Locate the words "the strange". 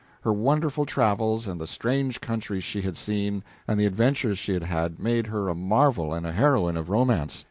1.61-2.21